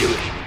[0.00, 0.39] We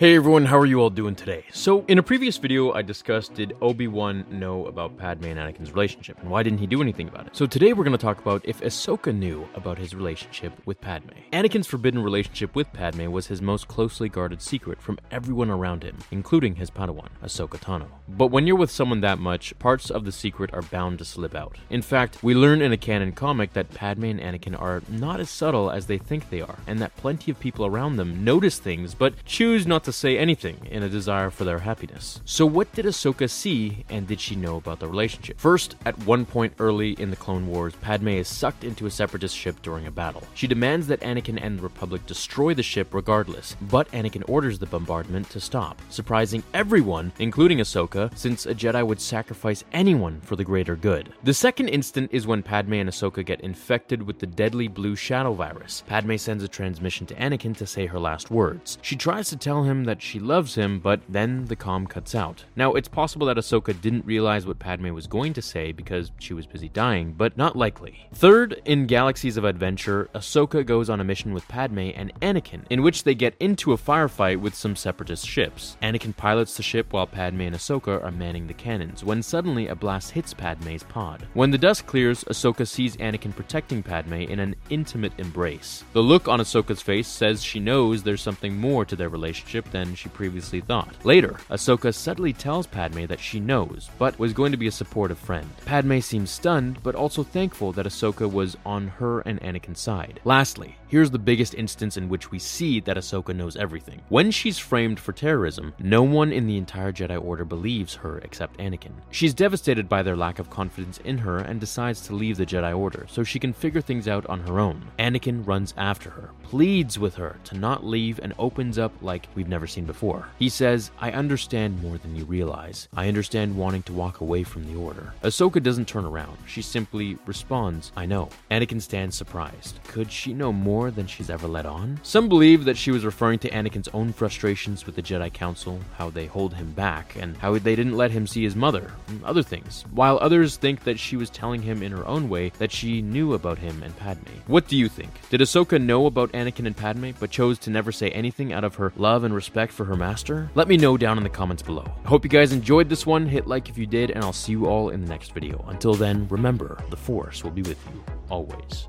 [0.00, 1.44] Hey everyone, how are you all doing today?
[1.52, 6.18] So, in a previous video, I discussed did Obi-Wan know about Padme and Anakin's relationship,
[6.22, 7.36] and why didn't he do anything about it?
[7.36, 11.10] So today we're going to talk about if Ahsoka knew about his relationship with Padme.
[11.34, 15.98] Anakin's forbidden relationship with Padme was his most closely guarded secret from everyone around him,
[16.10, 17.88] including his Padawan, Ahsoka Tano.
[18.08, 21.34] But when you're with someone that much, parts of the secret are bound to slip
[21.34, 21.58] out.
[21.68, 25.28] In fact, we learn in a canon comic that Padme and Anakin are not as
[25.28, 28.94] subtle as they think they are, and that plenty of people around them notice things
[28.94, 32.20] but choose not to say anything in a desire for their happiness.
[32.24, 35.38] So, what did Ahsoka see, and did she know about the relationship?
[35.38, 39.36] First, at one point early in the Clone Wars, Padme is sucked into a separatist
[39.36, 40.22] ship during a battle.
[40.34, 44.66] She demands that Anakin and the Republic destroy the ship regardless, but Anakin orders the
[44.66, 50.44] bombardment to stop, surprising everyone, including Ahsoka, since a Jedi would sacrifice anyone for the
[50.44, 51.12] greater good.
[51.24, 55.32] The second instant is when Padme and Ahsoka get infected with the deadly blue shadow
[55.32, 55.82] virus.
[55.86, 58.78] Padme sends a transmission to Anakin to say her last words.
[58.82, 62.44] She tries to tell him that she loves him, but then the calm cuts out.
[62.56, 66.34] Now, it's possible that Ahsoka didn't realize what Padme was going to say because she
[66.34, 68.08] was busy dying, but not likely.
[68.12, 72.82] Third, in Galaxies of Adventure, Ahsoka goes on a mission with Padme and Anakin, in
[72.82, 75.76] which they get into a firefight with some separatist ships.
[75.82, 79.74] Anakin pilots the ship while Padme and Ahsoka are manning the cannons, when suddenly a
[79.74, 81.26] blast hits Padme's pod.
[81.34, 85.84] When the dust clears, Ahsoka sees Anakin protecting Padme in an intimate embrace.
[85.92, 89.94] The look on Ahsoka's face says she knows there's something more to their relationship than
[89.94, 90.94] she previously thought.
[91.04, 95.18] Later, Ahsoka subtly tells Padme that she knows, but was going to be a supportive
[95.18, 95.48] friend.
[95.64, 100.20] Padme seems stunned, but also thankful that Ahsoka was on her and Anakin's side.
[100.24, 104.00] Lastly, here's the biggest instance in which we see that Ahsoka knows everything.
[104.08, 108.58] When she's framed for terrorism, no one in the entire Jedi Order believes her except
[108.58, 108.92] Anakin.
[109.12, 112.76] She's devastated by their lack of confidence in her and decides to leave the Jedi
[112.76, 114.82] Order so she can figure things out on her own.
[114.98, 119.48] Anakin runs after her, pleads with her to not leave, and opens up like we've
[119.48, 120.26] never seen before.
[120.38, 122.88] He says, I understand more than you realize.
[122.96, 125.12] I understand wanting to walk away from the Order.
[125.22, 126.36] Ahsoka doesn't turn around.
[126.46, 128.30] She simply responds, I know.
[128.50, 129.78] Anakin stands surprised.
[129.86, 132.00] Could she know more than she's ever let on?
[132.02, 136.08] Some believe that she was referring to Anakin's own frustrations with the Jedi Council, how
[136.08, 139.42] they hold him back, and how they didn't let him see his mother, and other
[139.42, 139.84] things.
[139.90, 143.34] While others think that she was telling him in her own way that she knew
[143.34, 144.30] about him and Padme.
[144.46, 145.10] What do you think?
[145.28, 148.76] Did Ahsoka know about Anakin and Padme, but chose to never say anything out of
[148.76, 150.48] her love and respect for her master?
[150.54, 151.92] Let me know down in the comments below.
[152.06, 153.26] I hope you guys enjoyed this one.
[153.26, 155.62] Hit like if you did, and I'll see you all in the next video.
[155.68, 158.88] Until then, remember, the Force will be with you always.